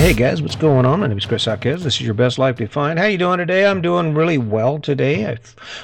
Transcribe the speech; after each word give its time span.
Hey 0.00 0.14
guys, 0.14 0.40
what's 0.40 0.56
going 0.56 0.86
on? 0.86 1.00
My 1.00 1.08
name 1.08 1.18
is 1.18 1.26
Chris 1.26 1.44
Hawkes. 1.44 1.82
This 1.82 1.96
is 1.96 2.00
your 2.00 2.14
best 2.14 2.38
life 2.38 2.56
defined. 2.56 2.98
How 2.98 3.04
you 3.04 3.18
doing 3.18 3.36
today? 3.36 3.66
I'm 3.66 3.82
doing 3.82 4.14
really 4.14 4.38
well 4.38 4.78
today. 4.78 5.30
I 5.30 5.36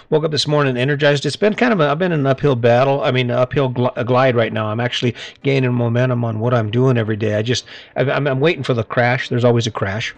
woke 0.09 0.25
up 0.25 0.31
this 0.31 0.49
morning 0.49 0.79
energized. 0.79 1.27
It's 1.27 1.37
been 1.37 1.53
kind 1.53 1.71
of 1.71 1.81
a, 1.81 1.91
I've 1.91 1.99
been 1.99 2.13
in 2.13 2.21
an 2.21 2.27
uphill 2.27 2.57
battle. 2.57 3.05
I 3.05 3.11
mean, 3.11 3.31
uphill 3.31 3.71
gl- 3.71 4.07
glide 4.07 4.35
right 4.35 4.55
now. 4.55 4.69
I'm 4.69 4.81
actually 4.81 5.15
gaining 5.43 5.75
momentum 5.75 6.25
on 6.25 6.41
what 6.41 6.55
I'm 6.55 6.71
doing 6.71 6.97
every 6.97 7.17
day. 7.17 7.35
I 7.35 7.43
just 7.43 7.67
I'm, 7.95 8.27
I'm 8.27 8.41
waiting 8.41 8.63
for 8.63 8.73
the 8.73 8.85
crash. 8.85 9.29
There's 9.29 9.45
always 9.45 9.67
a 9.67 9.71
crash. 9.71 10.15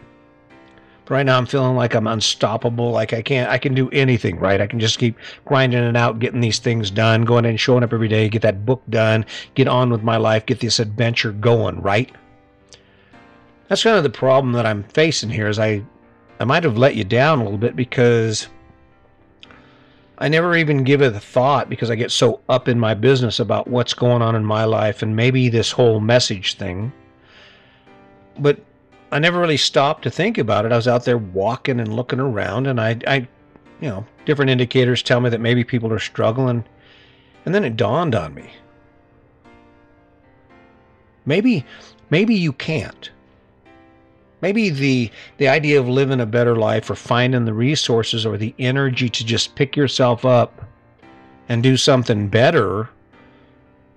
Right 1.08 1.26
now 1.26 1.36
I'm 1.36 1.46
feeling 1.46 1.74
like 1.74 1.96
I'm 1.96 2.06
unstoppable. 2.06 2.92
Like 2.92 3.12
I 3.12 3.20
can't 3.20 3.50
I 3.50 3.58
can 3.58 3.74
do 3.74 3.90
anything. 3.90 4.38
Right? 4.38 4.60
I 4.60 4.68
can 4.68 4.78
just 4.78 5.00
keep 5.00 5.18
grinding 5.44 5.82
it 5.82 5.96
out, 5.96 6.20
getting 6.20 6.40
these 6.40 6.60
things 6.60 6.92
done, 6.92 7.24
going 7.24 7.44
in, 7.44 7.56
showing 7.56 7.82
up 7.82 7.92
every 7.92 8.06
day, 8.06 8.28
get 8.28 8.42
that 8.42 8.64
book 8.64 8.80
done, 8.90 9.26
get 9.56 9.66
on 9.66 9.90
with 9.90 10.04
my 10.04 10.18
life, 10.18 10.46
get 10.46 10.60
this 10.60 10.78
adventure 10.78 11.32
going. 11.32 11.82
Right? 11.82 12.12
That's 13.68 13.82
kind 13.82 13.96
of 13.96 14.02
the 14.02 14.10
problem 14.10 14.52
that 14.54 14.66
I'm 14.66 14.82
facing 14.84 15.30
here 15.30 15.48
is 15.48 15.58
I 15.58 15.82
I 16.40 16.44
might 16.44 16.64
have 16.64 16.78
let 16.78 16.96
you 16.96 17.04
down 17.04 17.40
a 17.40 17.44
little 17.44 17.58
bit 17.58 17.76
because 17.76 18.48
I 20.18 20.28
never 20.28 20.56
even 20.56 20.84
give 20.84 21.02
it 21.02 21.14
a 21.14 21.20
thought 21.20 21.68
because 21.68 21.90
I 21.90 21.96
get 21.96 22.10
so 22.10 22.40
up 22.48 22.68
in 22.68 22.78
my 22.78 22.94
business 22.94 23.40
about 23.40 23.68
what's 23.68 23.94
going 23.94 24.22
on 24.22 24.34
in 24.34 24.44
my 24.44 24.64
life 24.64 25.02
and 25.02 25.14
maybe 25.14 25.48
this 25.48 25.70
whole 25.70 26.00
message 26.00 26.54
thing. 26.54 26.92
But 28.38 28.60
I 29.12 29.18
never 29.18 29.40
really 29.40 29.56
stopped 29.56 30.02
to 30.04 30.10
think 30.10 30.38
about 30.38 30.64
it. 30.64 30.72
I 30.72 30.76
was 30.76 30.88
out 30.88 31.04
there 31.04 31.18
walking 31.18 31.80
and 31.80 31.94
looking 31.94 32.20
around 32.20 32.66
and 32.66 32.80
I 32.80 32.98
I 33.06 33.28
you 33.80 33.88
know, 33.88 34.06
different 34.24 34.50
indicators 34.50 35.02
tell 35.02 35.20
me 35.20 35.30
that 35.30 35.40
maybe 35.40 35.62
people 35.62 35.92
are 35.92 36.00
struggling. 36.00 36.64
And 37.44 37.54
then 37.54 37.64
it 37.64 37.76
dawned 37.76 38.14
on 38.14 38.34
me. 38.34 38.50
Maybe 41.26 41.64
maybe 42.10 42.34
you 42.34 42.52
can't 42.52 43.10
maybe 44.40 44.70
the 44.70 45.10
the 45.38 45.48
idea 45.48 45.80
of 45.80 45.88
living 45.88 46.20
a 46.20 46.26
better 46.26 46.56
life 46.56 46.90
or 46.90 46.94
finding 46.94 47.44
the 47.44 47.54
resources 47.54 48.24
or 48.24 48.36
the 48.36 48.54
energy 48.58 49.08
to 49.08 49.24
just 49.24 49.54
pick 49.54 49.76
yourself 49.76 50.24
up 50.24 50.64
and 51.48 51.62
do 51.62 51.76
something 51.76 52.28
better 52.28 52.88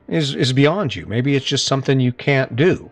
is 0.08 0.36
is 0.36 0.54
beyond 0.54 0.96
you. 0.96 1.06
Maybe 1.06 1.36
it's 1.36 1.46
just 1.46 1.66
something 1.66 2.00
you 2.00 2.14
can't 2.14 2.56
do. 2.56 2.90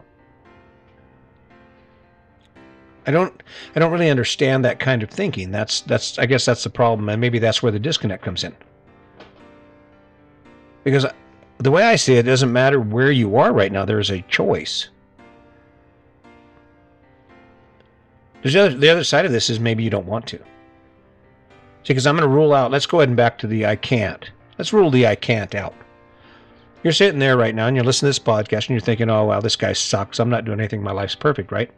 I 3.08 3.12
don't 3.12 3.42
i 3.76 3.80
don't 3.80 3.92
really 3.92 4.10
understand 4.10 4.64
that 4.66 4.80
kind 4.80 5.02
of 5.02 5.10
thinking. 5.10 5.52
That's 5.52 5.82
that's 5.82 6.20
i 6.20 6.26
guess 6.26 6.46
that's 6.46 6.64
the 6.64 6.70
problem 6.70 7.10
and 7.10 7.20
maybe 7.20 7.40
that's 7.40 7.64
where 7.64 7.72
the 7.72 7.80
disconnect 7.80 8.24
comes 8.24 8.44
in. 8.44 8.56
Because 10.84 11.06
the 11.58 11.72
way 11.72 11.84
i 11.84 11.96
see 11.96 12.14
it, 12.14 12.20
it 12.20 12.30
doesn't 12.30 12.54
matter 12.54 12.80
where 12.80 13.12
you 13.12 13.36
are 13.36 13.52
right 13.52 13.72
now 13.72 13.84
there's 13.84 14.12
a 14.12 14.22
choice 14.24 14.90
There's 18.42 18.54
the 18.54 18.62
other, 18.62 18.76
the 18.76 18.90
other 18.90 19.04
side 19.04 19.26
of 19.26 19.32
this 19.32 19.50
is 19.50 19.60
maybe 19.60 19.84
you 19.84 19.90
don't 19.90 20.06
want 20.06 20.28
to. 20.28 20.38
See, 20.38 21.94
because 21.94 22.08
I'm 22.08 22.16
going 22.16 22.30
to 22.30 22.36
rule 22.36 22.54
out, 22.54 22.72
let's 22.72 22.86
go 22.86 23.00
ahead 23.00 23.10
and 23.10 23.18
back 23.18 23.38
to 23.40 23.48
the 23.48 23.66
I 23.66 23.76
can't. 23.76 24.30
Let's 24.58 24.74
rule 24.74 24.92
the 24.92 25.08
I 25.08 25.16
can't 25.16 25.56
out. 25.56 25.74
You're 26.84 26.94
sitting 26.94 27.20
there 27.20 27.38
right 27.38 27.56
now 27.56 27.68
and 27.68 27.76
you're 27.76 27.86
listening 27.86 28.12
to 28.12 28.20
this 28.20 28.26
podcast 28.26 28.68
and 28.68 28.70
you're 28.70 28.80
thinking, 28.80 29.10
oh, 29.10 29.26
wow, 29.26 29.42
this 29.42 29.56
guy 29.56 29.74
sucks. 29.74 30.20
I'm 30.20 30.30
not 30.30 30.46
doing 30.46 30.60
anything. 30.60 30.82
My 30.82 30.92
life's 30.92 31.16
perfect, 31.16 31.52
right? 31.52 31.70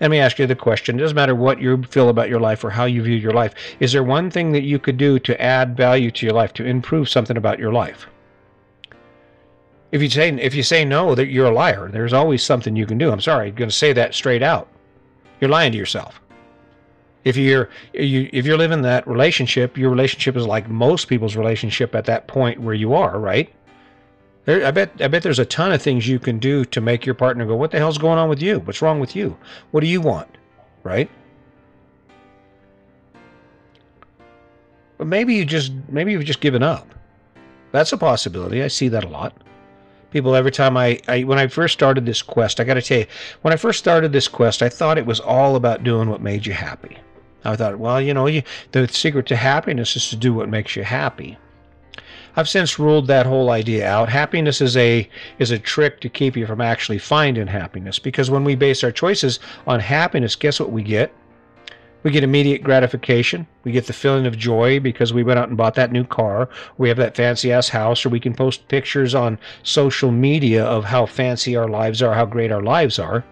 Let 0.00 0.10
me 0.10 0.18
ask 0.18 0.38
you 0.38 0.46
the 0.46 0.56
question. 0.56 0.98
It 0.98 1.02
doesn't 1.02 1.16
matter 1.16 1.34
what 1.34 1.60
you 1.60 1.82
feel 1.84 2.08
about 2.08 2.28
your 2.28 2.40
life 2.40 2.64
or 2.64 2.70
how 2.70 2.84
you 2.84 3.02
view 3.02 3.16
your 3.16 3.32
life. 3.32 3.54
Is 3.78 3.92
there 3.92 4.02
one 4.02 4.30
thing 4.30 4.52
that 4.52 4.62
you 4.62 4.78
could 4.78 4.96
do 4.96 5.18
to 5.20 5.40
add 5.40 5.76
value 5.76 6.10
to 6.10 6.26
your 6.26 6.34
life, 6.34 6.52
to 6.54 6.64
improve 6.64 7.08
something 7.08 7.36
about 7.36 7.58
your 7.58 7.72
life? 7.72 8.06
If 9.92 10.02
you 10.02 10.08
say 10.08 10.30
if 10.30 10.54
you 10.54 10.62
say 10.62 10.84
no, 10.84 11.14
that 11.14 11.26
you're 11.26 11.46
a 11.46 11.54
liar. 11.54 11.88
There's 11.88 12.14
always 12.14 12.42
something 12.42 12.74
you 12.74 12.86
can 12.86 12.98
do. 12.98 13.12
I'm 13.12 13.20
sorry, 13.20 13.48
I'm 13.48 13.54
going 13.54 13.68
to 13.68 13.76
say 13.76 13.92
that 13.92 14.14
straight 14.14 14.42
out. 14.42 14.68
You're 15.42 15.50
lying 15.50 15.72
to 15.72 15.78
yourself. 15.78 16.20
If 17.24 17.36
you're 17.36 17.68
you, 17.92 18.30
if 18.32 18.46
you're 18.46 18.56
living 18.56 18.82
that 18.82 19.08
relationship, 19.08 19.76
your 19.76 19.90
relationship 19.90 20.36
is 20.36 20.46
like 20.46 20.68
most 20.68 21.08
people's 21.08 21.34
relationship 21.34 21.96
at 21.96 22.04
that 22.04 22.28
point 22.28 22.60
where 22.60 22.74
you 22.74 22.94
are, 22.94 23.18
right? 23.18 23.52
There, 24.44 24.64
I 24.64 24.70
bet 24.70 24.92
I 25.00 25.08
bet 25.08 25.24
there's 25.24 25.40
a 25.40 25.44
ton 25.44 25.72
of 25.72 25.82
things 25.82 26.06
you 26.06 26.20
can 26.20 26.38
do 26.38 26.64
to 26.66 26.80
make 26.80 27.04
your 27.04 27.16
partner 27.16 27.44
go, 27.44 27.56
"What 27.56 27.72
the 27.72 27.78
hell's 27.78 27.98
going 27.98 28.20
on 28.20 28.28
with 28.28 28.40
you? 28.40 28.60
What's 28.60 28.80
wrong 28.80 29.00
with 29.00 29.16
you? 29.16 29.36
What 29.72 29.80
do 29.80 29.88
you 29.88 30.00
want?" 30.00 30.28
Right? 30.84 31.10
But 34.96 35.08
maybe 35.08 35.34
you 35.34 35.44
just 35.44 35.72
maybe 35.88 36.12
you've 36.12 36.24
just 36.24 36.40
given 36.40 36.62
up. 36.62 36.94
That's 37.72 37.92
a 37.92 37.98
possibility. 37.98 38.62
I 38.62 38.68
see 38.68 38.86
that 38.88 39.02
a 39.02 39.08
lot 39.08 39.34
people 40.12 40.34
every 40.34 40.52
time 40.52 40.76
I, 40.76 41.00
I 41.08 41.24
when 41.24 41.38
I 41.38 41.46
first 41.48 41.74
started 41.74 42.06
this 42.06 42.22
quest, 42.22 42.60
I 42.60 42.64
got 42.64 42.74
to 42.74 42.82
tell 42.82 42.98
you, 42.98 43.06
when 43.40 43.52
I 43.52 43.56
first 43.56 43.78
started 43.78 44.12
this 44.12 44.28
quest, 44.28 44.62
I 44.62 44.68
thought 44.68 44.98
it 44.98 45.06
was 45.06 45.20
all 45.20 45.56
about 45.56 45.84
doing 45.84 46.08
what 46.08 46.20
made 46.20 46.46
you 46.46 46.52
happy. 46.52 46.98
I 47.44 47.56
thought, 47.56 47.78
well, 47.78 48.00
you 48.00 48.14
know, 48.14 48.26
you, 48.26 48.42
the 48.70 48.86
secret 48.86 49.26
to 49.26 49.36
happiness 49.36 49.96
is 49.96 50.08
to 50.10 50.16
do 50.16 50.32
what 50.32 50.48
makes 50.48 50.76
you 50.76 50.84
happy. 50.84 51.38
I've 52.36 52.48
since 52.48 52.78
ruled 52.78 53.08
that 53.08 53.26
whole 53.26 53.50
idea 53.50 53.86
out. 53.86 54.08
Happiness 54.08 54.60
is 54.60 54.76
a 54.76 55.08
is 55.38 55.50
a 55.50 55.58
trick 55.58 56.00
to 56.00 56.08
keep 56.08 56.36
you 56.36 56.46
from 56.46 56.60
actually 56.60 56.98
finding 56.98 57.46
happiness 57.46 57.98
because 57.98 58.30
when 58.30 58.44
we 58.44 58.54
base 58.54 58.82
our 58.82 58.92
choices 58.92 59.38
on 59.66 59.80
happiness, 59.80 60.36
guess 60.36 60.58
what 60.58 60.72
we 60.72 60.82
get? 60.82 61.12
We 62.02 62.10
get 62.10 62.24
immediate 62.24 62.62
gratification. 62.64 63.46
We 63.64 63.72
get 63.72 63.86
the 63.86 63.92
feeling 63.92 64.26
of 64.26 64.36
joy 64.36 64.80
because 64.80 65.12
we 65.12 65.22
went 65.22 65.38
out 65.38 65.48
and 65.48 65.56
bought 65.56 65.74
that 65.76 65.92
new 65.92 66.04
car. 66.04 66.48
We 66.78 66.88
have 66.88 66.98
that 66.98 67.16
fancy 67.16 67.52
ass 67.52 67.68
house, 67.68 68.04
or 68.04 68.08
we 68.08 68.20
can 68.20 68.34
post 68.34 68.66
pictures 68.68 69.14
on 69.14 69.38
social 69.62 70.10
media 70.10 70.64
of 70.64 70.84
how 70.84 71.06
fancy 71.06 71.54
our 71.54 71.68
lives 71.68 72.02
are, 72.02 72.14
how 72.14 72.26
great 72.26 72.50
our 72.50 72.62
lives 72.62 72.98
are. 72.98 73.24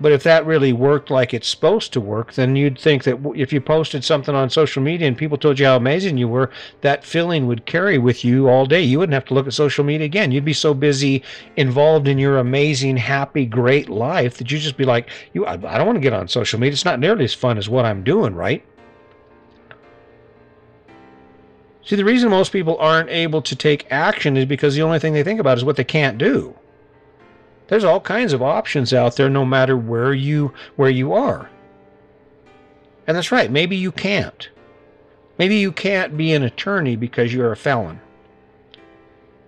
But 0.00 0.12
if 0.12 0.22
that 0.22 0.46
really 0.46 0.72
worked 0.72 1.10
like 1.10 1.34
it's 1.34 1.48
supposed 1.48 1.92
to 1.92 2.00
work, 2.00 2.32
then 2.32 2.56
you'd 2.56 2.78
think 2.78 3.04
that 3.04 3.18
if 3.36 3.52
you 3.52 3.60
posted 3.60 4.02
something 4.02 4.34
on 4.34 4.48
social 4.48 4.82
media 4.82 5.06
and 5.06 5.16
people 5.16 5.36
told 5.36 5.58
you 5.58 5.66
how 5.66 5.76
amazing 5.76 6.16
you 6.16 6.26
were, 6.26 6.50
that 6.80 7.04
feeling 7.04 7.46
would 7.46 7.66
carry 7.66 7.98
with 7.98 8.24
you 8.24 8.48
all 8.48 8.64
day. 8.64 8.80
You 8.80 8.98
wouldn't 8.98 9.14
have 9.14 9.26
to 9.26 9.34
look 9.34 9.46
at 9.46 9.52
social 9.52 9.84
media 9.84 10.06
again. 10.06 10.32
You'd 10.32 10.44
be 10.44 10.54
so 10.54 10.72
busy 10.72 11.22
involved 11.56 12.08
in 12.08 12.18
your 12.18 12.38
amazing, 12.38 12.96
happy, 12.96 13.44
great 13.44 13.90
life 13.90 14.38
that 14.38 14.50
you'd 14.50 14.60
just 14.60 14.78
be 14.78 14.84
like, 14.84 15.10
"You, 15.34 15.44
I, 15.44 15.52
I 15.52 15.76
don't 15.76 15.86
want 15.86 15.96
to 15.96 16.00
get 16.00 16.14
on 16.14 16.28
social 16.28 16.58
media. 16.58 16.72
It's 16.72 16.84
not 16.86 16.98
nearly 16.98 17.24
as 17.24 17.34
fun 17.34 17.58
as 17.58 17.68
what 17.68 17.84
I'm 17.84 18.02
doing, 18.02 18.34
right?" 18.34 18.64
See, 21.82 21.96
the 21.96 22.04
reason 22.04 22.30
most 22.30 22.52
people 22.52 22.76
aren't 22.78 23.10
able 23.10 23.42
to 23.42 23.56
take 23.56 23.86
action 23.90 24.36
is 24.36 24.46
because 24.46 24.74
the 24.74 24.82
only 24.82 24.98
thing 24.98 25.12
they 25.12 25.24
think 25.24 25.40
about 25.40 25.58
is 25.58 25.64
what 25.64 25.76
they 25.76 25.84
can't 25.84 26.18
do. 26.18 26.54
There's 27.70 27.84
all 27.84 28.00
kinds 28.00 28.32
of 28.32 28.42
options 28.42 28.92
out 28.92 29.14
there 29.14 29.30
no 29.30 29.44
matter 29.44 29.76
where 29.76 30.12
you 30.12 30.52
where 30.74 30.90
you 30.90 31.12
are. 31.12 31.48
And 33.06 33.16
that's 33.16 33.30
right, 33.30 33.48
maybe 33.48 33.76
you 33.76 33.92
can't. 33.92 34.50
Maybe 35.38 35.56
you 35.56 35.70
can't 35.70 36.16
be 36.16 36.32
an 36.32 36.42
attorney 36.42 36.96
because 36.96 37.32
you're 37.32 37.52
a 37.52 37.56
felon. 37.56 38.00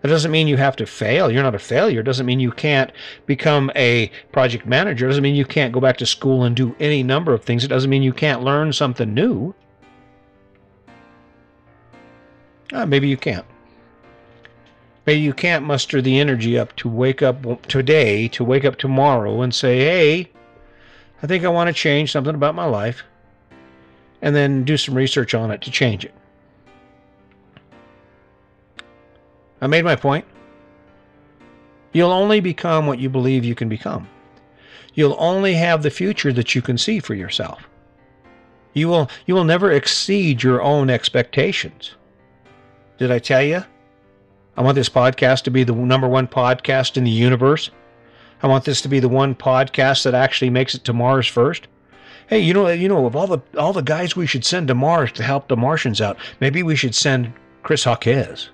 That 0.02 0.08
doesn't 0.08 0.30
mean 0.30 0.46
you 0.46 0.56
have 0.56 0.76
to 0.76 0.86
fail. 0.86 1.32
You're 1.32 1.42
not 1.42 1.56
a 1.56 1.60
failure. 1.60 2.00
It 2.00 2.04
doesn't 2.04 2.26
mean 2.26 2.38
you 2.38 2.52
can't 2.52 2.92
become 3.26 3.72
a 3.74 4.10
project 4.30 4.66
manager. 4.66 5.06
It 5.06 5.10
doesn't 5.10 5.22
mean 5.22 5.34
you 5.34 5.44
can't 5.44 5.72
go 5.72 5.80
back 5.80 5.96
to 5.98 6.06
school 6.06 6.44
and 6.44 6.54
do 6.54 6.76
any 6.78 7.02
number 7.02 7.34
of 7.34 7.42
things. 7.42 7.64
It 7.64 7.68
doesn't 7.68 7.90
mean 7.90 8.04
you 8.04 8.12
can't 8.12 8.44
learn 8.44 8.72
something 8.72 9.12
new. 9.12 9.52
Uh, 12.72 12.86
maybe 12.86 13.08
you 13.08 13.16
can't. 13.16 13.46
Maybe 15.06 15.20
you 15.20 15.32
can't 15.32 15.64
muster 15.64 16.00
the 16.00 16.20
energy 16.20 16.58
up 16.58 16.76
to 16.76 16.88
wake 16.88 17.22
up 17.22 17.66
today, 17.66 18.28
to 18.28 18.44
wake 18.44 18.64
up 18.64 18.76
tomorrow 18.76 19.42
and 19.42 19.52
say, 19.52 19.78
hey, 19.80 20.30
I 21.22 21.26
think 21.26 21.44
I 21.44 21.48
want 21.48 21.68
to 21.68 21.74
change 21.74 22.12
something 22.12 22.34
about 22.34 22.54
my 22.54 22.66
life, 22.66 23.02
and 24.20 24.34
then 24.34 24.64
do 24.64 24.76
some 24.76 24.94
research 24.94 25.34
on 25.34 25.50
it 25.50 25.60
to 25.62 25.70
change 25.70 26.04
it. 26.04 26.14
I 29.60 29.66
made 29.66 29.84
my 29.84 29.96
point. 29.96 30.24
You'll 31.92 32.10
only 32.10 32.40
become 32.40 32.86
what 32.86 32.98
you 32.98 33.08
believe 33.08 33.44
you 33.44 33.54
can 33.54 33.68
become. 33.68 34.08
You'll 34.94 35.16
only 35.18 35.54
have 35.54 35.82
the 35.82 35.90
future 35.90 36.32
that 36.32 36.54
you 36.54 36.62
can 36.62 36.78
see 36.78 37.00
for 37.00 37.14
yourself. 37.14 37.68
You 38.72 38.88
will 38.88 39.10
you 39.26 39.34
will 39.34 39.44
never 39.44 39.70
exceed 39.70 40.42
your 40.42 40.62
own 40.62 40.90
expectations. 40.90 41.92
Did 42.98 43.10
I 43.10 43.18
tell 43.18 43.42
you? 43.42 43.64
I 44.56 44.62
want 44.62 44.74
this 44.74 44.88
podcast 44.88 45.42
to 45.44 45.50
be 45.50 45.64
the 45.64 45.74
number 45.74 46.08
one 46.08 46.28
podcast 46.28 46.96
in 46.96 47.04
the 47.04 47.10
universe. 47.10 47.70
I 48.42 48.48
want 48.48 48.64
this 48.64 48.82
to 48.82 48.88
be 48.88 49.00
the 49.00 49.08
one 49.08 49.34
podcast 49.34 50.04
that 50.04 50.14
actually 50.14 50.50
makes 50.50 50.74
it 50.74 50.84
to 50.84 50.92
Mars 50.92 51.26
first. 51.26 51.68
Hey, 52.26 52.40
you 52.40 52.52
know, 52.52 52.68
you 52.68 52.88
know, 52.88 53.06
of 53.06 53.16
all 53.16 53.26
the 53.26 53.40
all 53.58 53.72
the 53.72 53.82
guys 53.82 54.14
we 54.16 54.26
should 54.26 54.44
send 54.44 54.68
to 54.68 54.74
Mars 54.74 55.12
to 55.12 55.22
help 55.22 55.48
the 55.48 55.56
Martians 55.56 56.00
out, 56.00 56.16
maybe 56.40 56.62
we 56.62 56.76
should 56.76 56.94
send 56.94 57.32
Chris 57.62 57.84
Hawkes. 57.84 58.50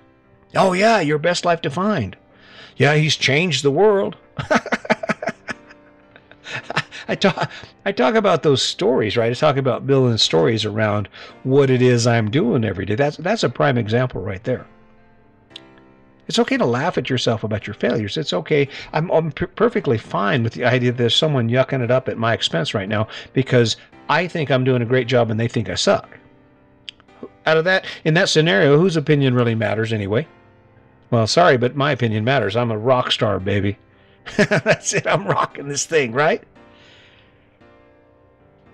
Oh 0.55 0.73
yeah, 0.73 0.99
your 0.99 1.17
best 1.17 1.43
life 1.45 1.61
defined. 1.61 2.15
Yeah, 2.77 2.95
he's 2.95 3.15
changed 3.15 3.63
the 3.63 3.71
world. 3.71 4.15
I 7.07 7.15
talk 7.15 7.51
I 7.85 7.91
talk 7.91 8.15
about 8.15 8.43
those 8.43 8.61
stories, 8.61 9.17
right? 9.17 9.31
I 9.31 9.33
talk 9.33 9.57
about 9.57 9.87
building 9.87 10.17
stories 10.17 10.63
around 10.65 11.09
what 11.43 11.69
it 11.69 11.81
is 11.81 12.07
I'm 12.07 12.31
doing 12.31 12.63
every 12.63 12.85
day. 12.85 12.95
That's 12.95 13.17
that's 13.17 13.43
a 13.43 13.49
prime 13.49 13.77
example 13.77 14.21
right 14.21 14.43
there. 14.43 14.65
It's 16.29 16.37
okay 16.37 16.57
to 16.57 16.65
laugh 16.65 16.99
at 16.99 17.09
yourself 17.09 17.43
about 17.43 17.65
your 17.65 17.73
failures. 17.73 18.15
It's 18.15 18.33
okay. 18.33 18.69
I'm, 18.93 19.09
I'm 19.09 19.31
p- 19.31 19.47
perfectly 19.47 19.97
fine 19.97 20.43
with 20.43 20.53
the 20.53 20.63
idea 20.63 20.91
that 20.91 20.97
there's 20.99 21.15
someone 21.15 21.49
yucking 21.49 21.83
it 21.83 21.89
up 21.89 22.07
at 22.07 22.19
my 22.19 22.33
expense 22.33 22.75
right 22.75 22.87
now 22.87 23.07
because 23.33 23.77
I 24.09 24.27
think 24.27 24.51
I'm 24.51 24.63
doing 24.63 24.83
a 24.83 24.85
great 24.85 25.07
job 25.07 25.31
and 25.31 25.39
they 25.39 25.47
think 25.47 25.69
I 25.69 25.73
suck. 25.73 26.19
Out 27.47 27.57
of 27.57 27.63
that, 27.63 27.83
in 28.05 28.13
that 28.13 28.29
scenario, 28.29 28.77
whose 28.77 28.95
opinion 28.95 29.33
really 29.33 29.55
matters 29.55 29.91
anyway? 29.91 30.27
Well, 31.09 31.25
sorry, 31.25 31.57
but 31.57 31.75
my 31.75 31.91
opinion 31.91 32.25
matters. 32.25 32.55
I'm 32.55 32.69
a 32.69 32.77
rock 32.77 33.11
star, 33.11 33.39
baby. 33.39 33.79
That's 34.37 34.93
it. 34.93 35.07
I'm 35.07 35.25
rocking 35.25 35.67
this 35.67 35.87
thing, 35.87 36.11
right? 36.11 36.43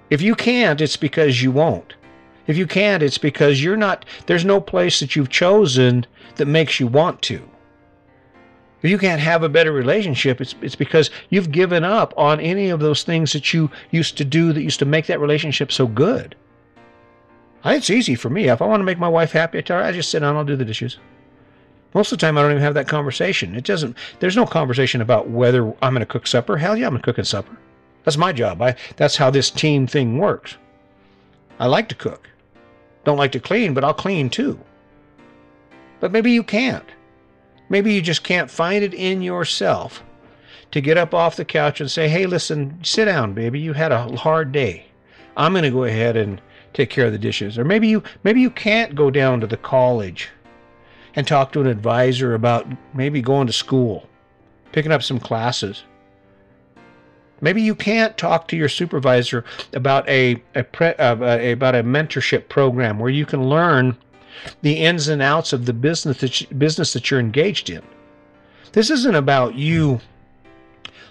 If 0.10 0.22
you 0.22 0.36
can't, 0.36 0.82
it's 0.82 0.98
because 0.98 1.42
you 1.42 1.54
won't. 1.54 1.96
If 2.48 2.58
you 2.58 2.68
can't, 2.68 3.04
it's 3.04 3.18
because 3.18 3.64
you're 3.64 3.78
not, 3.78 4.06
there's 4.28 4.46
no 4.46 4.62
place 4.62 5.00
that 5.00 5.16
you've 5.16 5.30
chosen 5.30 6.06
that 6.36 6.46
makes 6.46 6.80
you 6.80 6.88
want 6.88 7.22
to. 7.24 7.50
If 8.82 8.92
you 8.92 8.98
can't 9.00 9.22
have 9.22 9.42
a 9.42 9.50
better 9.50 9.72
relationship, 9.72 10.40
it's, 10.40 10.54
it's 10.62 10.76
because 10.76 11.10
you've 11.30 11.52
given 11.52 11.84
up 11.84 12.14
on 12.18 12.40
any 12.40 12.70
of 12.70 12.80
those 12.80 13.02
things 13.02 13.34
that 13.34 13.52
you 13.52 13.72
used 13.90 14.16
to 14.18 14.26
do 14.26 14.54
that 14.54 14.62
used 14.62 14.80
to 14.80 14.86
make 14.86 15.08
that 15.08 15.20
relationship 15.20 15.72
so 15.72 15.88
good. 15.88 16.36
It's 17.66 17.90
easy 17.90 18.14
for 18.14 18.30
me. 18.30 18.48
If 18.48 18.62
I 18.62 18.68
want 18.68 18.82
to 18.82 18.86
make 18.86 19.00
my 19.00 19.10
wife 19.10 19.32
happy, 19.32 19.58
I 19.58 19.62
tell 19.62 19.80
her, 19.80 19.84
I 19.84 19.92
just 19.92 20.12
sit 20.12 20.20
down, 20.20 20.36
I'll 20.36 20.46
do 20.46 20.56
the 20.56 20.64
dishes. 20.64 21.00
Most 21.96 22.12
of 22.12 22.20
the 22.20 22.22
time, 22.26 22.38
I 22.38 22.42
don't 22.42 22.52
even 22.52 22.62
have 22.62 22.76
that 22.76 22.88
conversation. 22.88 23.56
It 23.56 23.64
doesn't. 23.64 23.98
There's 24.20 24.36
no 24.36 24.46
conversation 24.46 25.02
about 25.02 25.30
whether 25.30 25.66
I'm 25.82 25.94
going 25.94 26.02
to 26.02 26.06
cook 26.06 26.28
supper. 26.28 26.58
Hell 26.58 26.78
yeah, 26.78 26.86
I'm 26.86 26.92
going 26.92 27.02
to 27.02 27.06
cooking 27.06 27.24
supper. 27.24 27.58
That's 28.04 28.18
my 28.18 28.34
job. 28.34 28.62
I. 28.62 28.76
That's 28.98 29.16
how 29.16 29.32
this 29.32 29.50
team 29.50 29.88
thing 29.88 30.20
works. 30.20 30.58
I 31.58 31.68
like 31.68 31.88
to 31.90 31.96
cook. 31.96 32.30
Don't 33.06 33.18
like 33.18 33.32
to 33.34 33.40
clean, 33.40 33.74
but 33.74 33.84
I'll 33.84 33.94
clean 33.94 34.30
too. 34.30 34.60
But 36.02 36.12
maybe 36.12 36.32
you 36.32 36.44
can't. 36.44 36.86
Maybe 37.70 37.94
you 37.94 38.02
just 38.02 38.24
can't 38.24 38.52
find 38.52 38.84
it 38.84 38.94
in 38.94 39.22
yourself 39.22 40.04
to 40.72 40.82
get 40.82 40.98
up 40.98 41.14
off 41.14 41.38
the 41.38 41.46
couch 41.46 41.80
and 41.80 41.90
say, 41.90 42.10
"Hey, 42.10 42.26
listen, 42.26 42.80
sit 42.84 43.06
down, 43.06 43.34
baby. 43.34 43.60
You 43.60 43.74
had 43.74 43.92
a 43.92 44.18
hard 44.18 44.52
day. 44.52 44.88
I'm 45.38 45.54
going 45.54 45.64
to 45.64 45.70
go 45.70 45.84
ahead 45.84 46.18
and 46.18 46.42
take 46.74 46.90
care 46.90 47.06
of 47.06 47.12
the 47.12 47.18
dishes." 47.18 47.58
Or 47.58 47.64
maybe 47.64 47.88
you 47.88 48.04
maybe 48.24 48.42
you 48.42 48.50
can't 48.50 48.96
go 48.96 49.10
down 49.10 49.40
to 49.42 49.48
the 49.48 49.58
college 49.58 50.30
and 51.16 51.28
talk 51.28 51.52
to 51.54 51.62
an 51.62 51.68
advisor 51.68 52.34
about 52.34 52.68
maybe 52.94 53.22
going 53.22 53.48
to 53.48 53.54
school, 53.54 54.10
picking 54.72 54.92
up 54.92 55.04
some 55.04 55.20
classes. 55.20 55.84
Maybe 57.42 57.62
you 57.62 57.76
can't 57.76 58.18
talk 58.18 58.48
to 58.48 58.58
your 58.58 58.70
supervisor 58.70 59.44
about 59.74 60.08
a, 60.08 60.42
a 60.56 60.64
pre, 60.64 60.88
uh, 60.96 61.16
about 61.16 61.76
a 61.76 61.84
mentorship 61.84 62.48
program 62.50 62.98
where 63.00 63.10
you 63.10 63.26
can 63.26 63.50
learn 63.50 63.98
the 64.62 64.74
ins 64.74 65.08
and 65.08 65.22
outs 65.22 65.54
of 65.54 65.66
the 65.66 65.74
business 65.74 66.18
that 66.20 66.42
you, 66.42 66.48
business 66.48 66.94
that 66.94 67.10
you're 67.10 67.20
engaged 67.20 67.70
in. 67.70 67.82
This 68.72 68.90
isn't 68.90 69.16
about 69.16 69.56
you 69.56 70.00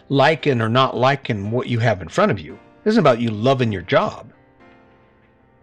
liking 0.09 0.61
or 0.61 0.69
not 0.69 0.97
liking 0.97 1.51
what 1.51 1.67
you 1.67 1.79
have 1.79 2.03
in 2.03 2.09
front 2.09 2.31
of 2.31 2.39
you. 2.39 2.59
This 2.83 2.93
isn't 2.93 3.03
about 3.03 3.21
you 3.21 3.31
loving 3.31 3.73
your 3.73 3.83
job. 3.83 4.31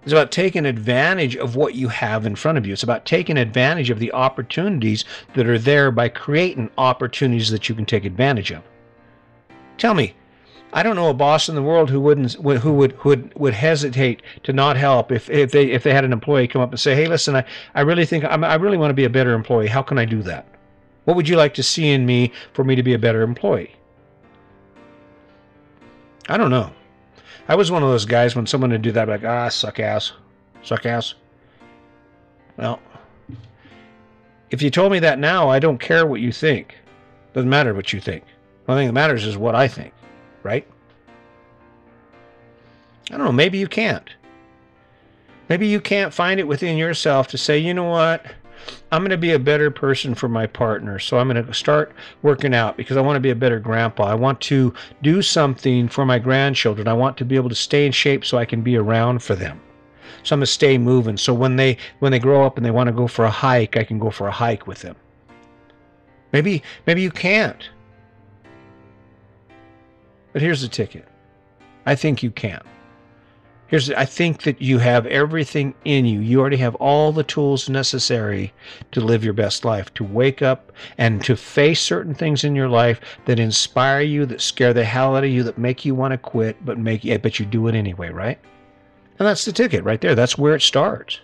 It's 0.03 0.11
about 0.11 0.31
taking 0.31 0.65
advantage 0.65 1.35
of 1.35 1.55
what 1.55 1.75
you 1.75 1.87
have 1.87 2.25
in 2.25 2.35
front 2.35 2.57
of 2.57 2.65
you. 2.65 2.73
It's 2.73 2.81
about 2.81 3.05
taking 3.05 3.37
advantage 3.37 3.91
of 3.91 3.99
the 3.99 4.11
opportunities 4.13 5.05
that 5.35 5.47
are 5.47 5.59
there 5.59 5.91
by 5.91 6.09
creating 6.09 6.71
opportunities 6.77 7.51
that 7.51 7.69
you 7.69 7.75
can 7.75 7.85
take 7.85 8.03
advantage 8.03 8.51
of. 8.51 8.63
Tell 9.77 9.93
me, 9.93 10.15
I 10.73 10.83
don't 10.83 10.95
know 10.95 11.09
a 11.09 11.13
boss 11.13 11.49
in 11.49 11.55
the 11.55 11.61
world 11.61 11.89
who 11.89 11.99
wouldn't 11.99 12.33
who 12.33 12.73
would 12.73 12.93
who 12.93 13.09
would, 13.09 13.33
would 13.35 13.53
hesitate 13.53 14.21
to 14.43 14.53
not 14.53 14.77
help 14.77 15.11
if, 15.11 15.29
if 15.29 15.51
they 15.51 15.65
if 15.71 15.83
they 15.83 15.93
had 15.93 16.05
an 16.05 16.13
employee 16.13 16.47
come 16.47 16.61
up 16.61 16.71
and 16.71 16.79
say, 16.79 16.95
"Hey, 16.95 17.07
listen, 17.07 17.35
I, 17.35 17.45
I 17.75 17.81
really 17.81 18.05
think 18.05 18.23
I'm, 18.23 18.43
I 18.43 18.55
really 18.55 18.77
want 18.77 18.89
to 18.89 18.95
be 18.95 19.03
a 19.03 19.09
better 19.09 19.33
employee. 19.33 19.67
How 19.67 19.81
can 19.81 19.97
I 19.97 20.05
do 20.05 20.21
that? 20.23 20.45
What 21.05 21.17
would 21.17 21.27
you 21.27 21.35
like 21.35 21.53
to 21.55 21.63
see 21.63 21.89
in 21.89 22.05
me 22.05 22.31
for 22.53 22.63
me 22.63 22.75
to 22.75 22.83
be 22.83 22.93
a 22.93 22.99
better 22.99 23.21
employee?" 23.21 23.75
I 26.29 26.37
don't 26.37 26.51
know. 26.51 26.71
I 27.47 27.55
was 27.55 27.71
one 27.71 27.83
of 27.83 27.89
those 27.89 28.05
guys 28.05 28.35
when 28.35 28.45
someone 28.45 28.69
would 28.71 28.81
do 28.81 28.91
that, 28.93 29.09
like, 29.09 29.25
ah, 29.25 29.49
suck 29.49 29.79
ass, 29.79 30.13
suck 30.63 30.85
ass. 30.85 31.15
Well, 32.57 32.79
if 34.51 34.61
you 34.61 34.69
told 34.69 34.91
me 34.91 34.99
that 34.99 35.19
now, 35.19 35.49
I 35.49 35.59
don't 35.59 35.79
care 35.79 36.05
what 36.05 36.21
you 36.21 36.31
think. 36.31 36.77
Doesn't 37.33 37.49
matter 37.49 37.73
what 37.73 37.91
you 37.91 37.99
think. 37.99 38.23
The 38.65 38.71
only 38.71 38.81
thing 38.81 38.87
that 38.87 38.93
matters 38.93 39.25
is 39.25 39.37
what 39.37 39.55
I 39.55 39.67
think, 39.67 39.93
right? 40.43 40.67
I 43.09 43.17
don't 43.17 43.25
know, 43.25 43.31
maybe 43.31 43.57
you 43.57 43.67
can't. 43.67 44.09
Maybe 45.49 45.67
you 45.67 45.81
can't 45.81 46.13
find 46.13 46.39
it 46.39 46.47
within 46.47 46.77
yourself 46.77 47.27
to 47.29 47.37
say, 47.37 47.57
you 47.57 47.73
know 47.73 47.89
what? 47.89 48.25
I'm 48.91 49.01
going 49.01 49.11
to 49.11 49.17
be 49.17 49.33
a 49.33 49.39
better 49.39 49.71
person 49.71 50.15
for 50.15 50.29
my 50.29 50.45
partner. 50.47 50.99
So 50.99 51.17
I'm 51.17 51.27
going 51.27 51.43
to 51.45 51.53
start 51.53 51.93
working 52.21 52.53
out 52.53 52.77
because 52.77 52.95
I 52.95 53.01
want 53.01 53.15
to 53.15 53.21
be 53.21 53.31
a 53.31 53.35
better 53.35 53.59
grandpa. 53.59 54.05
I 54.05 54.13
want 54.13 54.39
to 54.41 54.73
do 55.01 55.21
something 55.21 55.89
for 55.89 56.05
my 56.05 56.19
grandchildren. 56.19 56.87
I 56.87 56.93
want 56.93 57.17
to 57.17 57.25
be 57.25 57.35
able 57.35 57.49
to 57.49 57.55
stay 57.55 57.85
in 57.85 57.91
shape 57.91 58.23
so 58.23 58.37
I 58.37 58.45
can 58.45 58.61
be 58.61 58.77
around 58.77 59.23
for 59.23 59.35
them. 59.35 59.59
So 60.23 60.35
I'm 60.35 60.39
going 60.39 60.45
to 60.45 60.51
stay 60.51 60.77
moving. 60.77 61.17
So 61.17 61.33
when 61.33 61.55
they 61.55 61.77
when 61.99 62.11
they 62.11 62.19
grow 62.19 62.45
up 62.45 62.57
and 62.57 62.65
they 62.65 62.71
want 62.71 62.87
to 62.87 62.93
go 62.93 63.07
for 63.07 63.25
a 63.25 63.31
hike, 63.31 63.77
I 63.77 63.83
can 63.83 63.97
go 63.97 64.11
for 64.11 64.27
a 64.27 64.31
hike 64.31 64.67
with 64.67 64.81
them. 64.81 64.95
Maybe 66.31 66.63
maybe 66.85 67.01
you 67.01 67.11
can't. 67.11 67.69
But 70.33 70.41
here's 70.41 70.61
the 70.61 70.67
ticket. 70.67 71.07
I 71.85 71.95
think 71.95 72.23
you 72.23 72.31
can. 72.31 72.61
Here's, 73.67 73.89
I 73.89 74.03
think 74.03 74.41
that 74.43 74.61
you 74.61 74.79
have 74.79 75.05
everything 75.05 75.73
in 75.85 76.05
you. 76.05 76.19
You 76.19 76.41
already 76.41 76.57
have 76.57 76.75
all 76.75 77.13
the 77.13 77.23
tools 77.23 77.69
necessary 77.69 78.53
to 78.91 78.99
live 78.99 79.23
your 79.23 79.33
best 79.33 79.63
life, 79.63 79.93
to 79.93 80.03
wake 80.03 80.41
up 80.41 80.73
and 80.97 81.23
to 81.23 81.37
face 81.37 81.79
certain 81.79 82.13
things 82.13 82.43
in 82.43 82.53
your 82.53 82.67
life 82.67 82.99
that 83.25 83.39
inspire 83.39 84.01
you, 84.01 84.25
that 84.25 84.41
scare 84.41 84.73
the 84.73 84.83
hell 84.83 85.15
out 85.15 85.23
of 85.23 85.29
you, 85.29 85.43
that 85.43 85.57
make 85.57 85.85
you 85.85 85.95
want 85.95 86.11
to 86.11 86.17
quit, 86.17 86.57
but 86.65 86.77
make 86.77 87.03
but 87.21 87.39
you 87.39 87.45
do 87.45 87.67
it 87.67 87.75
anyway, 87.75 88.09
right? 88.09 88.37
And 89.19 89.27
that's 89.27 89.45
the 89.45 89.53
ticket 89.53 89.85
right 89.85 90.01
there. 90.01 90.15
That's 90.15 90.37
where 90.37 90.55
it 90.55 90.61
starts. 90.61 91.21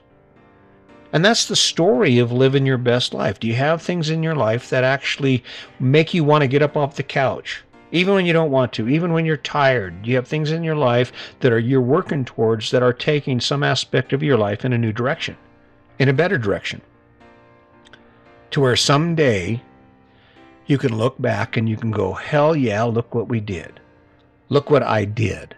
And 1.11 1.25
that's 1.25 1.47
the 1.47 1.55
story 1.55 2.17
of 2.19 2.31
living 2.31 2.65
your 2.65 2.77
best 2.77 3.13
life. 3.13 3.41
Do 3.41 3.47
you 3.47 3.55
have 3.55 3.81
things 3.81 4.09
in 4.09 4.23
your 4.23 4.35
life 4.35 4.69
that 4.69 4.85
actually 4.85 5.43
make 5.81 6.13
you 6.13 6.23
want 6.23 6.43
to 6.43 6.47
get 6.47 6.61
up 6.61 6.77
off 6.77 6.95
the 6.95 7.03
couch? 7.03 7.61
Even 7.91 8.13
when 8.13 8.25
you 8.25 8.33
don't 8.33 8.51
want 8.51 8.73
to, 8.73 8.89
even 8.89 9.13
when 9.13 9.25
you're 9.25 9.37
tired, 9.37 10.05
you 10.05 10.15
have 10.15 10.27
things 10.27 10.51
in 10.51 10.63
your 10.63 10.75
life 10.75 11.11
that 11.39 11.53
are 11.53 11.59
you're 11.59 11.81
working 11.81 12.25
towards 12.25 12.71
that 12.71 12.83
are 12.83 12.93
taking 12.93 13.39
some 13.39 13.63
aspect 13.63 14.13
of 14.13 14.23
your 14.23 14.37
life 14.37 14.65
in 14.65 14.73
a 14.73 14.77
new 14.77 14.91
direction, 14.91 15.37
in 15.99 16.09
a 16.09 16.13
better 16.13 16.37
direction. 16.37 16.81
To 18.51 18.61
where 18.61 18.75
someday 18.75 19.61
you 20.65 20.77
can 20.77 20.97
look 20.97 21.21
back 21.21 21.57
and 21.57 21.67
you 21.67 21.77
can 21.77 21.91
go, 21.91 22.13
hell 22.13 22.55
yeah, 22.55 22.83
look 22.83 23.15
what 23.15 23.29
we 23.29 23.39
did. 23.39 23.79
Look 24.49 24.69
what 24.69 24.83
I 24.83 25.05
did. 25.05 25.55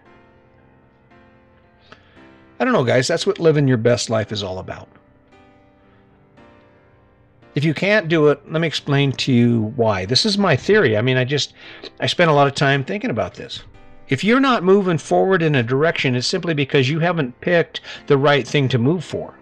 I 2.58 2.64
don't 2.64 2.72
know, 2.72 2.84
guys. 2.84 3.08
That's 3.08 3.26
what 3.26 3.38
living 3.38 3.66
your 3.66 3.76
best 3.78 4.10
life 4.10 4.32
is 4.32 4.42
all 4.42 4.58
about. 4.58 4.88
If 7.54 7.64
you 7.64 7.74
can't 7.74 8.08
do 8.08 8.28
it, 8.28 8.40
let 8.50 8.60
me 8.60 8.68
explain 8.68 9.12
to 9.12 9.32
you 9.32 9.72
why. 9.74 10.04
This 10.04 10.24
is 10.24 10.38
my 10.38 10.54
theory. 10.54 10.96
I 10.96 11.02
mean, 11.02 11.16
I 11.16 11.24
just 11.24 11.52
I 11.98 12.06
spent 12.06 12.30
a 12.30 12.34
lot 12.34 12.46
of 12.46 12.54
time 12.54 12.84
thinking 12.84 13.10
about 13.10 13.34
this. 13.34 13.62
If 14.08 14.24
you're 14.24 14.40
not 14.40 14.64
moving 14.64 14.98
forward 14.98 15.42
in 15.42 15.54
a 15.54 15.62
direction, 15.62 16.16
it's 16.16 16.26
simply 16.26 16.54
because 16.54 16.88
you 16.88 16.98
haven't 16.98 17.40
picked 17.40 17.80
the 18.06 18.18
right 18.18 18.46
thing 18.46 18.68
to 18.68 18.78
move 18.78 19.04
for. 19.04 19.34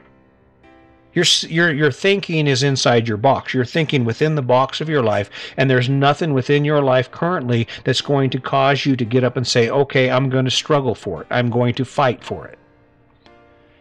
Your, 1.14 1.24
your, 1.48 1.72
your 1.72 1.90
thinking 1.90 2.46
is 2.46 2.62
inside 2.62 3.08
your 3.08 3.16
box. 3.16 3.54
You're 3.54 3.64
thinking 3.64 4.04
within 4.04 4.34
the 4.34 4.42
box 4.42 4.80
of 4.80 4.88
your 4.88 5.02
life, 5.02 5.30
and 5.56 5.70
there's 5.70 5.88
nothing 5.88 6.34
within 6.34 6.66
your 6.66 6.82
life 6.82 7.10
currently 7.10 7.66
that's 7.84 8.02
going 8.02 8.28
to 8.30 8.40
cause 8.40 8.84
you 8.84 8.94
to 8.94 9.04
get 9.06 9.24
up 9.24 9.36
and 9.36 9.46
say, 9.46 9.70
okay, 9.70 10.10
I'm 10.10 10.28
going 10.28 10.44
to 10.44 10.50
struggle 10.50 10.94
for 10.94 11.22
it. 11.22 11.26
I'm 11.30 11.48
going 11.48 11.74
to 11.74 11.84
fight 11.84 12.22
for 12.22 12.46
it. 12.46 12.58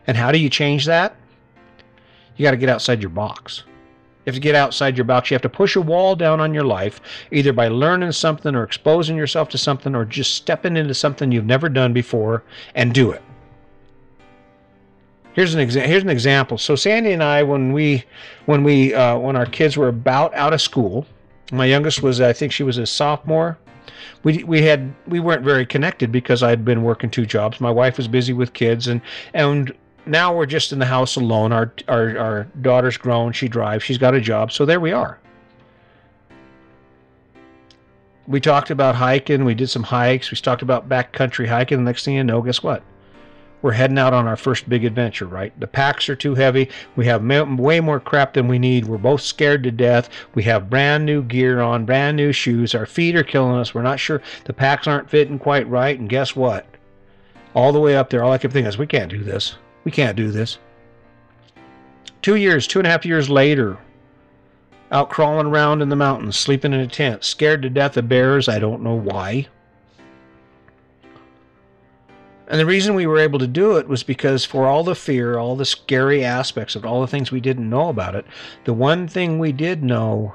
And 0.07 0.15
how 0.15 0.31
do 0.31 0.39
you 0.39 0.49
change 0.49 0.85
that? 0.85 1.17
You 2.37 2.43
got 2.43 2.51
to 2.51 2.57
get 2.57 2.69
outside 2.69 3.01
your 3.01 3.09
box. 3.09 3.63
You 4.27 4.31
have 4.31 4.35
to 4.35 4.41
get 4.41 4.55
outside 4.55 4.97
your 4.97 5.05
box. 5.05 5.31
You 5.31 5.35
have 5.35 5.41
to 5.43 5.49
push 5.49 5.77
a 5.77 5.81
wall 5.81 6.13
down 6.13 6.41
on 6.41 6.53
your 6.53 6.65
life, 6.65 6.99
either 7.31 7.53
by 7.53 7.69
learning 7.69 8.11
something 8.11 8.55
or 8.55 8.63
exposing 8.63 9.15
yourself 9.15 9.47
to 9.49 9.57
something 9.57 9.95
or 9.95 10.03
just 10.03 10.35
stepping 10.35 10.75
into 10.75 10.93
something 10.93 11.31
you've 11.31 11.45
never 11.45 11.69
done 11.69 11.93
before 11.93 12.43
and 12.75 12.93
do 12.93 13.09
it. 13.09 13.23
Here's 15.31 15.55
an 15.55 15.65
exa- 15.65 15.85
here's 15.85 16.03
an 16.03 16.09
example. 16.09 16.57
So 16.57 16.75
Sandy 16.75 17.13
and 17.13 17.23
I, 17.23 17.41
when 17.41 17.71
we 17.71 18.03
when 18.47 18.65
we 18.65 18.93
uh, 18.93 19.17
when 19.17 19.37
our 19.37 19.45
kids 19.45 19.77
were 19.77 19.87
about 19.87 20.35
out 20.35 20.51
of 20.51 20.59
school, 20.59 21.05
my 21.53 21.63
youngest 21.63 22.03
was 22.03 22.19
I 22.19 22.33
think 22.33 22.51
she 22.51 22.63
was 22.63 22.77
a 22.77 22.85
sophomore. 22.85 23.57
We, 24.23 24.43
we 24.43 24.61
had 24.61 24.93
we 25.07 25.21
weren't 25.21 25.45
very 25.45 25.65
connected 25.65 26.11
because 26.11 26.43
I 26.43 26.49
had 26.49 26.65
been 26.65 26.83
working 26.83 27.09
two 27.09 27.25
jobs. 27.25 27.61
My 27.61 27.71
wife 27.71 27.95
was 27.95 28.09
busy 28.09 28.33
with 28.33 28.51
kids 28.51 28.89
and 28.89 28.99
and 29.33 29.73
now 30.07 30.35
we're 30.35 30.45
just 30.45 30.71
in 30.71 30.79
the 30.79 30.85
house 30.85 31.15
alone. 31.15 31.51
Our, 31.51 31.73
our, 31.87 32.17
our 32.17 32.43
daughter's 32.61 32.97
grown. 32.97 33.31
She 33.33 33.47
drives. 33.47 33.83
She's 33.83 33.97
got 33.97 34.15
a 34.15 34.21
job. 34.21 34.51
So 34.51 34.65
there 34.65 34.79
we 34.79 34.91
are. 34.91 35.19
We 38.27 38.41
talked 38.41 38.71
about 38.71 38.95
hiking. 38.95 39.45
We 39.45 39.55
did 39.55 39.69
some 39.69 39.83
hikes. 39.83 40.31
We 40.31 40.37
talked 40.37 40.61
about 40.61 40.89
backcountry 40.89 41.47
hiking. 41.47 41.77
The 41.77 41.83
next 41.83 42.03
thing 42.03 42.15
you 42.15 42.23
know, 42.23 42.41
guess 42.41 42.61
what? 42.61 42.83
we're 43.61 43.71
heading 43.71 43.97
out 43.97 44.13
on 44.13 44.27
our 44.27 44.37
first 44.37 44.69
big 44.69 44.85
adventure, 44.85 45.25
right? 45.25 45.57
The 45.59 45.67
packs 45.67 46.09
are 46.09 46.15
too 46.15 46.35
heavy. 46.35 46.69
We 46.95 47.05
have 47.07 47.23
way 47.23 47.79
more 47.79 47.99
crap 47.99 48.33
than 48.33 48.47
we 48.47 48.59
need. 48.59 48.85
We're 48.85 48.97
both 48.97 49.21
scared 49.21 49.63
to 49.63 49.71
death. 49.71 50.09
We 50.35 50.43
have 50.43 50.69
brand 50.69 51.05
new 51.05 51.23
gear 51.23 51.59
on, 51.59 51.85
brand 51.85 52.17
new 52.17 52.31
shoes. 52.31 52.75
Our 52.75 52.85
feet 52.85 53.15
are 53.15 53.23
killing 53.23 53.57
us. 53.57 53.73
We're 53.73 53.81
not 53.81 53.99
sure 53.99 54.21
the 54.45 54.53
packs 54.53 54.87
aren't 54.87 55.09
fitting 55.09 55.39
quite 55.39 55.67
right. 55.67 55.99
And 55.99 56.09
guess 56.09 56.35
what? 56.35 56.65
All 57.53 57.71
the 57.71 57.79
way 57.79 57.97
up 57.97 58.09
there, 58.09 58.23
all 58.23 58.31
I 58.31 58.37
kept 58.37 58.53
thinking 58.53 58.69
is, 58.69 58.77
we 58.77 58.85
can't 58.85 59.09
do 59.09 59.23
this. 59.23 59.57
We 59.83 59.91
can't 59.91 60.17
do 60.17 60.31
this. 60.31 60.57
Two 62.21 62.35
years, 62.35 62.67
two 62.67 62.79
and 62.79 62.87
a 62.87 62.91
half 62.91 63.05
years 63.05 63.29
later, 63.29 63.77
out 64.91 65.09
crawling 65.09 65.47
around 65.47 65.81
in 65.81 65.89
the 65.89 65.95
mountains, 65.95 66.37
sleeping 66.37 66.73
in 66.73 66.79
a 66.79 66.87
tent, 66.87 67.23
scared 67.23 67.61
to 67.61 67.69
death 67.69 67.97
of 67.97 68.09
bears. 68.09 68.47
I 68.47 68.59
don't 68.59 68.83
know 68.83 68.95
why. 68.95 69.47
And 72.49 72.59
the 72.59 72.65
reason 72.65 72.95
we 72.95 73.07
were 73.07 73.17
able 73.19 73.39
to 73.39 73.47
do 73.47 73.75
it 73.75 73.89
was 73.89 74.03
because, 74.03 74.45
for 74.45 74.67
all 74.67 74.83
the 74.83 74.95
fear, 74.95 75.37
all 75.37 75.57
the 75.57 75.65
scary 75.65 76.23
aspects 76.23 76.75
of 76.75 76.85
all 76.85 77.01
the 77.01 77.07
things 77.07 77.29
we 77.31 77.41
didn't 77.41 77.69
know 77.69 77.89
about 77.89 78.15
it, 78.15 78.25
the 78.63 78.73
one 78.73 79.07
thing 79.07 79.37
we 79.37 79.51
did 79.51 79.83
know 79.83 80.33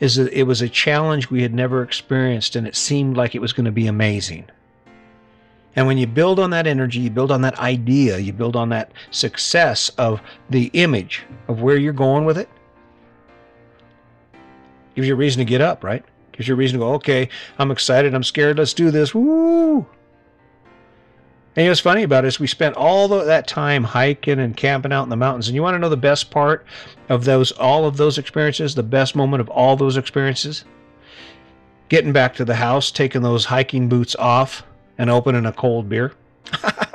is 0.00 0.16
that 0.16 0.32
it 0.32 0.42
was 0.42 0.60
a 0.60 0.68
challenge 0.68 1.30
we 1.30 1.42
had 1.42 1.54
never 1.54 1.82
experienced 1.82 2.56
and 2.56 2.66
it 2.66 2.76
seemed 2.76 3.16
like 3.16 3.34
it 3.34 3.40
was 3.40 3.52
going 3.52 3.64
to 3.64 3.72
be 3.72 3.86
amazing. 3.86 4.46
And 5.76 5.86
when 5.86 5.98
you 5.98 6.06
build 6.06 6.40
on 6.40 6.50
that 6.50 6.66
energy, 6.66 7.00
you 7.00 7.10
build 7.10 7.30
on 7.30 7.42
that 7.42 7.58
idea, 7.58 8.18
you 8.18 8.32
build 8.32 8.56
on 8.56 8.70
that 8.70 8.92
success 9.10 9.90
of 9.90 10.22
the 10.48 10.70
image 10.72 11.24
of 11.48 11.60
where 11.60 11.76
you're 11.76 11.92
going 11.92 12.24
with 12.24 12.38
it, 12.38 12.48
gives 14.94 15.06
you 15.06 15.12
a 15.12 15.16
reason 15.16 15.38
to 15.38 15.44
get 15.44 15.60
up, 15.60 15.84
right? 15.84 16.02
Gives 16.32 16.48
you 16.48 16.54
a 16.54 16.56
reason 16.56 16.78
to 16.78 16.84
go, 16.84 16.94
okay, 16.94 17.28
I'm 17.58 17.70
excited, 17.70 18.14
I'm 18.14 18.24
scared, 18.24 18.56
let's 18.56 18.72
do 18.72 18.90
this. 18.90 19.14
Woo! 19.14 19.86
And 21.54 21.62
you 21.62 21.64
know 21.64 21.70
what's 21.70 21.80
funny 21.80 22.02
about 22.02 22.24
it 22.24 22.28
is 22.28 22.40
we 22.40 22.46
spent 22.46 22.76
all 22.76 23.08
the, 23.08 23.24
that 23.24 23.46
time 23.46 23.84
hiking 23.84 24.40
and 24.40 24.56
camping 24.56 24.92
out 24.92 25.04
in 25.04 25.08
the 25.08 25.16
mountains. 25.16 25.48
And 25.48 25.54
you 25.54 25.62
want 25.62 25.74
to 25.74 25.78
know 25.78 25.88
the 25.88 25.96
best 25.96 26.30
part 26.30 26.66
of 27.08 27.24
those, 27.24 27.52
all 27.52 27.86
of 27.86 27.96
those 27.96 28.18
experiences, 28.18 28.74
the 28.74 28.82
best 28.82 29.14
moment 29.16 29.40
of 29.42 29.48
all 29.48 29.76
those 29.76 29.96
experiences? 29.96 30.64
Getting 31.88 32.12
back 32.12 32.34
to 32.34 32.44
the 32.44 32.56
house, 32.56 32.90
taking 32.90 33.22
those 33.22 33.46
hiking 33.46 33.88
boots 33.88 34.14
off, 34.16 34.64
and 34.98 35.10
opening 35.10 35.46
a 35.46 35.52
cold 35.52 35.88
beer. 35.88 36.12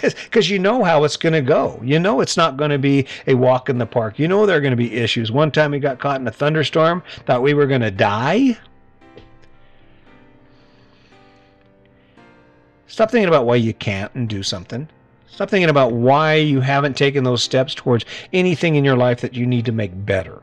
Because 0.00 0.48
you 0.48 0.58
know 0.58 0.82
how 0.84 1.04
it's 1.04 1.16
going 1.16 1.32
to 1.32 1.42
go. 1.42 1.78
You 1.82 1.98
know 1.98 2.20
it's 2.20 2.36
not 2.36 2.56
going 2.56 2.70
to 2.70 2.78
be 2.78 3.06
a 3.26 3.34
walk 3.34 3.68
in 3.68 3.78
the 3.78 3.86
park. 3.86 4.18
You 4.18 4.28
know 4.28 4.46
there 4.46 4.56
are 4.56 4.60
going 4.60 4.70
to 4.72 4.76
be 4.76 4.94
issues. 4.94 5.30
One 5.30 5.50
time 5.50 5.72
we 5.72 5.78
got 5.78 5.98
caught 5.98 6.20
in 6.20 6.26
a 6.26 6.30
thunderstorm, 6.30 7.02
thought 7.26 7.42
we 7.42 7.54
were 7.54 7.66
going 7.66 7.80
to 7.82 7.90
die. 7.90 8.56
Stop 12.86 13.10
thinking 13.10 13.28
about 13.28 13.46
why 13.46 13.56
you 13.56 13.74
can't 13.74 14.14
and 14.14 14.28
do 14.28 14.42
something. 14.42 14.88
Stop 15.28 15.50
thinking 15.50 15.70
about 15.70 15.92
why 15.92 16.34
you 16.34 16.60
haven't 16.60 16.96
taken 16.96 17.24
those 17.24 17.42
steps 17.42 17.74
towards 17.74 18.04
anything 18.32 18.74
in 18.74 18.84
your 18.84 18.96
life 18.96 19.20
that 19.20 19.34
you 19.34 19.46
need 19.46 19.64
to 19.66 19.72
make 19.72 20.06
better. 20.06 20.42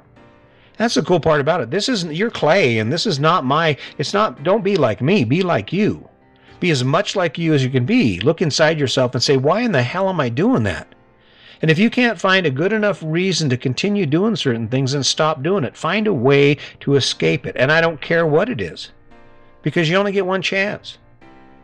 That's 0.78 0.96
the 0.96 1.02
cool 1.02 1.20
part 1.20 1.42
about 1.42 1.62
it. 1.62 1.72
This 1.72 1.90
isn't 1.90 2.16
your 2.16 2.30
clay, 2.30 2.78
and 2.78 2.94
this 2.94 3.06
is 3.06 3.20
not 3.20 3.46
my. 3.46 3.78
It's 3.98 4.14
not. 4.14 4.44
Don't 4.44 4.64
be 4.64 4.76
like 4.76 5.02
me. 5.02 5.24
Be 5.24 5.42
like 5.42 5.74
you. 5.74 6.08
Be 6.60 6.72
as 6.72 6.84
much 6.84 7.16
like 7.16 7.38
you 7.38 7.54
as 7.54 7.64
you 7.64 7.70
can 7.70 7.86
be. 7.86 8.20
Look 8.20 8.42
inside 8.42 8.80
yourself 8.80 9.14
and 9.14 9.22
say, 9.22 9.38
why 9.38 9.62
in 9.62 9.72
the 9.72 9.84
hell 9.84 10.10
am 10.10 10.20
I 10.20 10.30
doing 10.30 10.64
that? 10.64 10.88
And 11.62 11.72
if 11.72 11.80
you 11.80 11.90
can't 11.90 12.20
find 12.20 12.46
a 12.46 12.52
good 12.52 12.74
enough 12.74 13.02
reason 13.04 13.50
to 13.50 13.58
continue 13.58 14.06
doing 14.06 14.36
certain 14.36 14.68
things, 14.68 14.92
then 14.92 15.04
stop 15.04 15.42
doing 15.42 15.64
it. 15.64 15.76
Find 15.76 16.06
a 16.06 16.14
way 16.14 16.58
to 16.82 16.96
escape 16.96 17.48
it. 17.48 17.56
And 17.58 17.72
I 17.72 17.82
don't 17.82 18.02
care 18.02 18.28
what 18.28 18.50
it 18.50 18.62
is, 18.62 18.92
because 19.64 19.90
you 19.90 19.98
only 19.98 20.12
get 20.12 20.26
one 20.26 20.42
chance. 20.42 21.00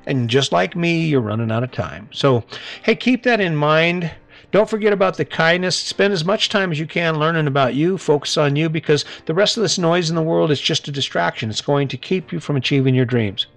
And 0.06 0.30
just 0.30 0.52
like 0.52 0.76
me, 0.76 1.06
you're 1.06 1.22
running 1.22 1.52
out 1.52 1.64
of 1.64 1.72
time. 1.72 2.10
So, 2.12 2.44
hey, 2.82 2.96
keep 2.96 3.24
that 3.24 3.40
in 3.40 3.56
mind. 3.56 4.12
Don't 4.54 4.70
forget 4.70 4.94
about 4.94 5.18
the 5.18 5.26
kindness. 5.26 5.76
Spend 5.76 6.14
as 6.14 6.24
much 6.24 6.48
time 6.48 6.72
as 6.72 6.80
you 6.80 6.86
can 6.86 7.18
learning 7.18 7.48
about 7.48 7.74
you. 7.74 7.98
Focus 7.98 8.38
on 8.38 8.56
you 8.56 8.70
because 8.70 9.04
the 9.26 9.34
rest 9.34 9.58
of 9.58 9.64
this 9.64 9.80
noise 9.80 10.12
in 10.12 10.16
the 10.16 10.22
world 10.22 10.52
is 10.52 10.62
just 10.62 10.88
a 10.88 10.92
distraction. 10.92 11.50
It's 11.50 11.60
going 11.60 11.88
to 11.88 11.98
keep 11.98 12.32
you 12.32 12.40
from 12.40 12.56
achieving 12.56 12.94
your 12.94 13.04
dreams. 13.04 13.48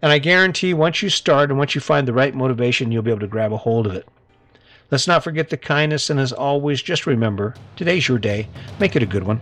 And 0.00 0.12
I 0.12 0.20
guarantee 0.20 0.72
once 0.72 1.02
you 1.02 1.10
start 1.10 1.50
and 1.50 1.58
once 1.58 1.74
you 1.74 1.80
find 1.80 2.06
the 2.06 2.12
right 2.12 2.32
motivation, 2.32 2.92
you'll 2.92 3.02
be 3.02 3.10
able 3.10 3.18
to 3.18 3.26
grab 3.26 3.52
a 3.52 3.56
hold 3.56 3.88
of 3.88 3.92
it. 3.92 4.06
Let's 4.92 5.08
not 5.08 5.24
forget 5.24 5.50
the 5.50 5.56
kindness. 5.56 6.10
And 6.10 6.20
as 6.20 6.32
always, 6.32 6.80
just 6.80 7.08
remember 7.08 7.56
today's 7.74 8.06
your 8.06 8.18
day. 8.18 8.48
Make 8.78 8.94
it 8.94 9.02
a 9.02 9.06
good 9.06 9.24
one. 9.24 9.40